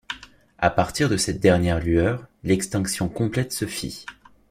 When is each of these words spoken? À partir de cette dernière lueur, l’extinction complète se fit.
À 0.57 0.71
partir 0.71 1.09
de 1.09 1.15
cette 1.15 1.39
dernière 1.39 1.79
lueur, 1.79 2.25
l’extinction 2.43 3.07
complète 3.07 3.53
se 3.53 3.65
fit. 3.67 4.03